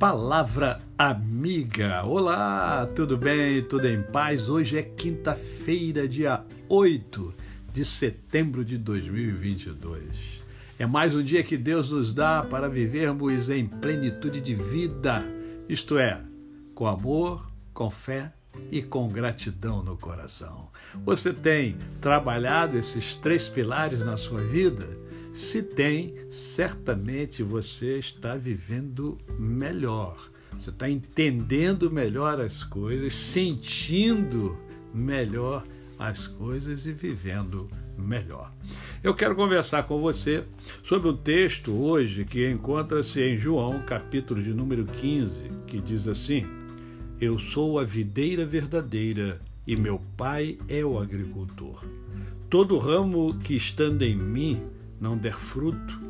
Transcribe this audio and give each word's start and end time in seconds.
Palavra 0.00 0.78
Amiga. 0.96 2.02
Olá, 2.06 2.86
tudo 2.96 3.18
bem? 3.18 3.62
Tudo 3.62 3.86
em 3.86 4.02
paz? 4.02 4.48
Hoje 4.48 4.78
é 4.78 4.82
quinta-feira, 4.82 6.08
dia 6.08 6.42
8 6.70 7.34
de 7.70 7.84
setembro 7.84 8.64
de 8.64 8.78
2022. 8.78 10.40
É 10.78 10.86
mais 10.86 11.14
um 11.14 11.22
dia 11.22 11.42
que 11.42 11.54
Deus 11.54 11.92
nos 11.92 12.14
dá 12.14 12.42
para 12.42 12.66
vivermos 12.66 13.50
em 13.50 13.66
plenitude 13.66 14.40
de 14.40 14.54
vida, 14.54 15.22
isto 15.68 15.98
é, 15.98 16.18
com 16.74 16.86
amor, 16.86 17.52
com 17.74 17.90
fé 17.90 18.32
e 18.72 18.80
com 18.80 19.06
gratidão 19.06 19.82
no 19.82 19.98
coração. 19.98 20.70
Você 21.04 21.30
tem 21.30 21.76
trabalhado 22.00 22.78
esses 22.78 23.16
três 23.16 23.50
pilares 23.50 24.02
na 24.02 24.16
sua 24.16 24.40
vida? 24.40 24.88
Se 25.32 25.62
tem, 25.62 26.14
certamente 26.28 27.42
você 27.42 27.98
está 27.98 28.34
vivendo 28.34 29.16
melhor. 29.38 30.16
Você 30.52 30.70
está 30.70 30.90
entendendo 30.90 31.90
melhor 31.90 32.40
as 32.40 32.64
coisas, 32.64 33.16
sentindo 33.16 34.58
melhor 34.92 35.64
as 35.96 36.26
coisas 36.26 36.84
e 36.86 36.92
vivendo 36.92 37.68
melhor. 37.96 38.52
Eu 39.04 39.14
quero 39.14 39.36
conversar 39.36 39.84
com 39.84 40.00
você 40.00 40.44
sobre 40.82 41.08
um 41.08 41.16
texto 41.16 41.72
hoje 41.72 42.24
que 42.24 42.50
encontra-se 42.50 43.22
em 43.22 43.38
João, 43.38 43.80
capítulo 43.82 44.42
de 44.42 44.52
número 44.52 44.84
15, 44.84 45.48
que 45.66 45.80
diz 45.80 46.08
assim: 46.08 46.44
Eu 47.20 47.38
sou 47.38 47.78
a 47.78 47.84
videira 47.84 48.44
verdadeira 48.44 49.40
e 49.64 49.76
meu 49.76 50.00
pai 50.16 50.58
é 50.68 50.84
o 50.84 50.98
agricultor. 50.98 51.84
Todo 52.48 52.78
ramo 52.78 53.38
que 53.38 53.54
estando 53.54 54.02
em 54.02 54.16
mim 54.16 54.60
não 55.00 55.16
der 55.16 55.34
fruto, 55.34 56.00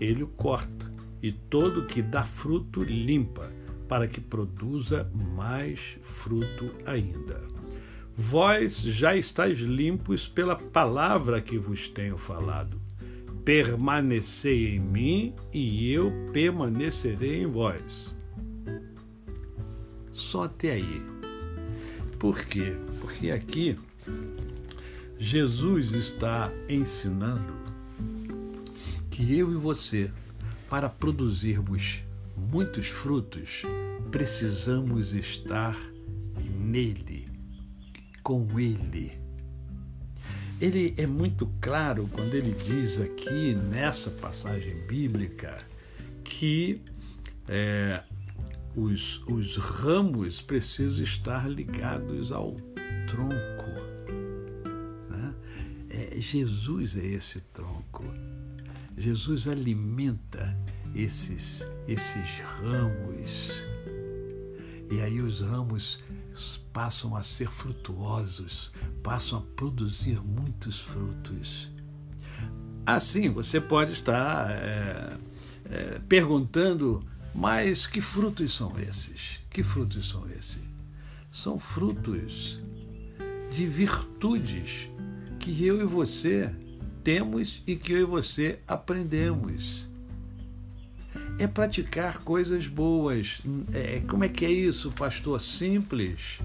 ele 0.00 0.22
o 0.22 0.28
corta, 0.28 0.90
e 1.22 1.30
todo 1.32 1.86
que 1.86 2.00
dá 2.00 2.22
fruto 2.22 2.82
limpa, 2.82 3.50
para 3.88 4.06
que 4.06 4.20
produza 4.20 5.10
mais 5.14 5.96
fruto 6.02 6.70
ainda. 6.86 7.40
Vós 8.14 8.82
já 8.82 9.14
estáis 9.14 9.58
limpos 9.60 10.26
pela 10.26 10.56
palavra 10.56 11.40
que 11.40 11.56
vos 11.56 11.88
tenho 11.88 12.16
falado. 12.16 12.80
Permanecei 13.44 14.74
em 14.74 14.80
mim 14.80 15.34
e 15.52 15.90
eu 15.90 16.12
permanecerei 16.32 17.42
em 17.42 17.46
vós. 17.46 18.14
Só 20.12 20.44
até 20.44 20.72
aí. 20.72 21.02
Por 22.18 22.44
quê? 22.44 22.76
Porque 23.00 23.30
aqui 23.30 23.78
Jesus 25.18 25.92
está 25.92 26.52
ensinando 26.68 27.67
que 29.18 29.36
eu 29.36 29.50
e 29.50 29.56
você, 29.56 30.12
para 30.70 30.88
produzirmos 30.88 32.04
muitos 32.36 32.86
frutos, 32.86 33.62
precisamos 34.12 35.12
estar 35.12 35.76
nele, 36.56 37.26
com 38.22 38.46
ele. 38.60 39.18
Ele 40.60 40.94
é 40.96 41.04
muito 41.04 41.52
claro 41.60 42.08
quando 42.12 42.32
ele 42.32 42.52
diz 42.52 43.00
aqui 43.00 43.56
nessa 43.56 44.08
passagem 44.08 44.86
bíblica 44.86 45.66
que 46.22 46.80
é, 47.48 48.04
os, 48.76 49.20
os 49.26 49.56
ramos 49.56 50.40
precisam 50.40 51.02
estar 51.02 51.50
ligados 51.50 52.30
ao 52.30 52.54
tronco. 53.08 54.14
Né? 55.10 55.34
É, 55.90 56.20
Jesus 56.20 56.96
é 56.96 57.04
esse 57.04 57.40
tronco. 57.40 58.04
Jesus 58.98 59.46
alimenta 59.46 60.56
esses, 60.94 61.66
esses 61.86 62.40
ramos. 62.60 63.52
E 64.90 65.00
aí 65.00 65.20
os 65.20 65.40
ramos 65.40 66.00
passam 66.72 67.14
a 67.14 67.22
ser 67.22 67.48
frutuosos, 67.48 68.72
passam 69.02 69.38
a 69.38 69.42
produzir 69.54 70.20
muitos 70.20 70.80
frutos. 70.80 71.68
Assim, 72.84 73.28
você 73.28 73.60
pode 73.60 73.92
estar 73.92 74.50
é, 74.50 75.16
é, 75.70 76.00
perguntando, 76.08 77.04
mas 77.34 77.86
que 77.86 78.00
frutos 78.00 78.54
são 78.54 78.78
esses? 78.80 79.40
Que 79.50 79.62
frutos 79.62 80.08
são 80.08 80.28
esses? 80.30 80.62
São 81.30 81.58
frutos 81.58 82.58
de 83.50 83.66
virtudes 83.66 84.88
que 85.38 85.64
eu 85.64 85.80
e 85.82 85.84
você 85.84 86.52
temos 87.08 87.62
e 87.66 87.74
que 87.74 87.94
eu 87.94 88.00
e 88.00 88.04
você 88.04 88.58
aprendemos. 88.68 89.88
É 91.38 91.46
praticar 91.46 92.18
coisas 92.18 92.66
boas. 92.66 93.40
É, 93.72 94.02
como 94.06 94.24
é 94.24 94.28
que 94.28 94.44
é 94.44 94.50
isso, 94.50 94.92
pastor? 94.92 95.40
Simples. 95.40 96.38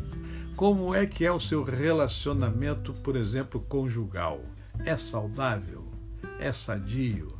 Como 0.56 0.96
é 0.96 1.06
que 1.06 1.26
é 1.26 1.32
o 1.34 1.38
seu 1.38 1.66
relacionamento, 1.66 2.94
por 2.94 3.18
exemplo, 3.18 3.60
conjugal? 3.60 4.42
É 4.86 4.96
saudável? 4.96 5.86
É 6.40 6.54
sadio? 6.54 7.38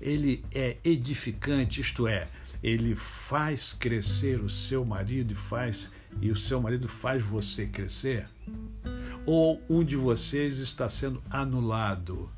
Ele 0.00 0.44
é 0.52 0.76
edificante, 0.82 1.80
isto 1.80 2.08
é, 2.08 2.26
ele 2.60 2.96
faz 2.96 3.72
crescer 3.72 4.40
o 4.40 4.50
seu 4.50 4.84
marido 4.84 5.30
e 5.30 5.36
faz 5.36 5.92
e 6.20 6.28
o 6.28 6.34
seu 6.34 6.60
marido 6.60 6.88
faz 6.88 7.22
você 7.22 7.66
crescer? 7.66 8.26
Ou 9.24 9.62
um 9.70 9.84
de 9.84 9.94
vocês 9.94 10.58
está 10.58 10.88
sendo 10.88 11.22
anulado? 11.30 12.28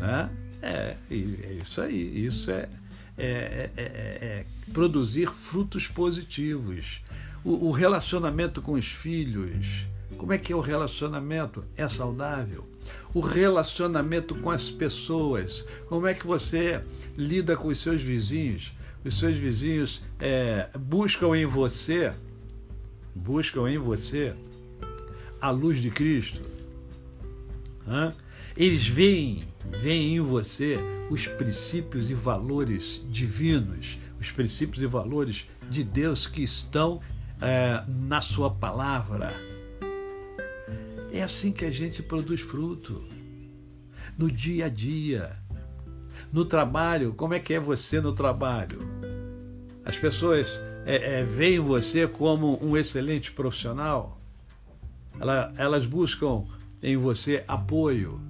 Né? 0.00 0.30
É, 0.62 0.96
é 1.10 1.14
isso 1.60 1.80
aí. 1.80 2.24
Isso 2.26 2.50
é, 2.50 2.68
é, 3.16 3.70
é, 3.76 3.82
é 3.82 4.46
produzir 4.72 5.30
frutos 5.30 5.86
positivos. 5.86 7.02
O, 7.44 7.68
o 7.68 7.70
relacionamento 7.70 8.60
com 8.62 8.72
os 8.72 8.86
filhos. 8.86 9.86
Como 10.16 10.32
é 10.32 10.38
que 10.38 10.52
é 10.52 10.56
o 10.56 10.60
relacionamento? 10.60 11.64
É 11.76 11.88
saudável? 11.88 12.66
O 13.14 13.20
relacionamento 13.20 14.34
com 14.34 14.50
as 14.50 14.70
pessoas. 14.70 15.66
Como 15.88 16.06
é 16.06 16.14
que 16.14 16.26
você 16.26 16.82
lida 17.16 17.56
com 17.56 17.68
os 17.68 17.78
seus 17.78 18.02
vizinhos? 18.02 18.72
Os 19.04 19.18
seus 19.18 19.36
vizinhos 19.36 20.02
é, 20.18 20.68
buscam 20.78 21.34
em 21.34 21.46
você, 21.46 22.12
buscam 23.14 23.70
em 23.70 23.78
você 23.78 24.34
a 25.40 25.50
luz 25.50 25.80
de 25.80 25.90
Cristo. 25.90 26.42
Hã? 27.86 28.12
Eles 28.56 28.86
veem, 28.86 29.44
veem 29.82 30.16
em 30.16 30.20
você 30.20 30.78
os 31.10 31.26
princípios 31.26 32.10
e 32.10 32.14
valores 32.14 33.02
divinos, 33.08 33.98
os 34.20 34.30
princípios 34.30 34.82
e 34.82 34.86
valores 34.86 35.48
de 35.68 35.82
Deus 35.82 36.26
que 36.26 36.42
estão 36.42 37.00
é, 37.40 37.82
na 37.88 38.20
Sua 38.20 38.50
palavra. 38.50 39.34
É 41.12 41.22
assim 41.22 41.52
que 41.52 41.64
a 41.64 41.70
gente 41.70 42.02
produz 42.02 42.40
fruto. 42.40 43.04
No 44.16 44.30
dia 44.30 44.66
a 44.66 44.68
dia. 44.68 45.36
No 46.32 46.44
trabalho, 46.44 47.14
como 47.14 47.34
é 47.34 47.40
que 47.40 47.54
é 47.54 47.60
você 47.60 48.00
no 48.00 48.12
trabalho? 48.12 48.78
As 49.84 49.96
pessoas 49.96 50.60
é, 50.84 51.20
é, 51.20 51.24
veem 51.24 51.58
você 51.58 52.06
como 52.06 52.62
um 52.64 52.76
excelente 52.76 53.32
profissional. 53.32 54.20
elas 55.56 55.84
buscam 55.84 56.44
em 56.82 56.96
você 56.96 57.44
apoio, 57.48 58.20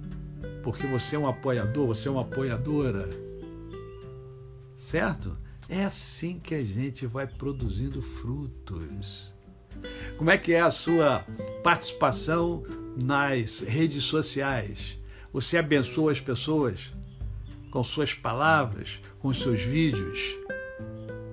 porque 0.63 0.85
você 0.87 1.15
é 1.15 1.19
um 1.19 1.27
apoiador, 1.27 1.87
você 1.87 2.07
é 2.07 2.11
uma 2.11 2.21
apoiadora. 2.21 3.09
Certo? 4.75 5.37
É 5.67 5.83
assim 5.83 6.39
que 6.39 6.53
a 6.53 6.63
gente 6.63 7.05
vai 7.05 7.25
produzindo 7.25 8.01
frutos. 8.01 9.33
Como 10.17 10.29
é 10.29 10.37
que 10.37 10.53
é 10.53 10.61
a 10.61 10.71
sua 10.71 11.25
participação 11.63 12.63
nas 12.97 13.61
redes 13.61 14.03
sociais? 14.03 14.99
Você 15.31 15.57
abençoa 15.57 16.11
as 16.11 16.19
pessoas 16.19 16.91
com 17.71 17.83
suas 17.83 18.13
palavras, 18.13 18.99
com 19.19 19.33
seus 19.33 19.61
vídeos? 19.61 20.35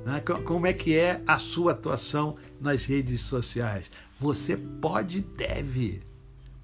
Né? 0.07 0.21
Como 0.21 0.67
é 0.67 0.73
que 0.73 0.97
é 0.97 1.21
a 1.27 1.39
sua 1.39 1.73
atuação 1.73 2.37
nas 2.61 2.87
redes 2.87 3.21
sociais? 3.23 3.91
Você 4.21 4.57
pode 4.57 5.19
e 5.19 5.21
deve 5.21 6.01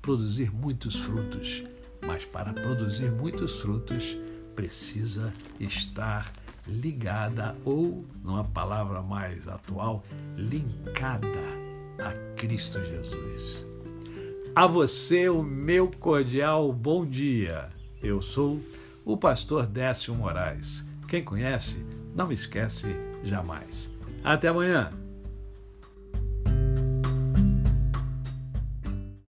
produzir 0.00 0.52
muitos 0.52 0.94
frutos 0.96 1.64
mas 2.06 2.24
para 2.24 2.52
produzir 2.52 3.10
muitos 3.10 3.60
frutos 3.60 4.16
precisa 4.54 5.32
estar 5.58 6.32
ligada 6.66 7.56
ou, 7.64 8.04
numa 8.22 8.44
palavra 8.44 9.02
mais 9.02 9.48
atual, 9.48 10.02
linkada 10.36 11.28
a 11.98 12.12
Cristo 12.36 12.78
Jesus. 12.80 13.66
A 14.54 14.66
você 14.66 15.28
o 15.28 15.42
meu 15.42 15.90
cordial 15.98 16.72
bom 16.72 17.04
dia. 17.04 17.68
Eu 18.02 18.22
sou 18.22 18.60
o 19.04 19.16
pastor 19.16 19.66
Décio 19.66 20.14
Moraes. 20.14 20.84
Quem 21.08 21.22
conhece, 21.22 21.84
não 22.14 22.30
esquece 22.30 22.94
jamais. 23.22 23.92
Até 24.22 24.48
amanhã. 24.48 25.03